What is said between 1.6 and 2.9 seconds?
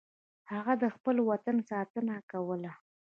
ساتنه کوله.